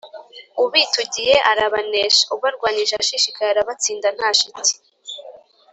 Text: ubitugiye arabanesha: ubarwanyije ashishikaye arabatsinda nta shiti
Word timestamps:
ubitugiye 0.63 1.35
arabanesha: 1.51 2.23
ubarwanyije 2.35 2.93
ashishikaye 3.01 3.49
arabatsinda 3.51 4.07
nta 4.17 4.29
shiti 4.39 4.73